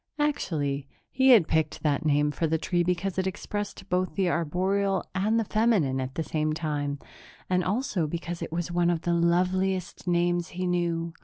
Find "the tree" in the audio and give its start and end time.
2.47-2.81